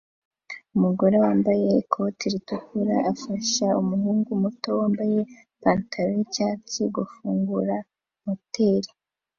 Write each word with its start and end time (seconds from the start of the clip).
Umugore 0.75 1.15
wambaye 1.23 1.65
ikoti 1.81 2.25
ritukura 2.33 2.95
afasha 3.13 3.67
umuhungu 3.81 4.29
muto 4.41 4.69
wambaye 4.79 5.17
ipantaro 5.53 6.09
yicyatsi 6.19 6.79
gufungura 6.95 7.75
moteri 8.25 8.89